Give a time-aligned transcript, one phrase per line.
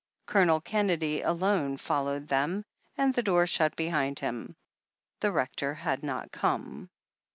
[0.25, 2.65] Colonel Kennedy, alone, fol lowed them,
[2.97, 4.55] and the door shut behind him.
[5.19, 6.89] The Rector had not come.